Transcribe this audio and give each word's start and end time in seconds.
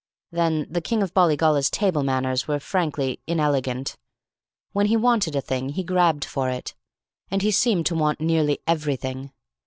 Then 0.31 0.65
the 0.67 0.81
King 0.81 1.03
of 1.03 1.13
Bollygolla's 1.13 1.69
table 1.69 2.01
manners 2.01 2.47
were 2.47 2.59
frankly 2.59 3.19
inelegant. 3.27 3.97
When 4.71 4.87
he 4.87 4.97
wanted 4.97 5.35
a 5.35 5.41
thing, 5.41 5.69
he 5.69 5.83
grabbed 5.83 6.25
for 6.25 6.49
it. 6.49 6.73
And 7.29 7.43
he 7.43 7.51
seemed 7.51 7.85
to 7.85 7.95
want 7.95 8.19
nearly 8.19 8.61
everything. 8.65 9.31